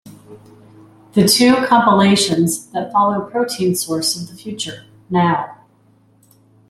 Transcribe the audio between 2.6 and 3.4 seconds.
that follow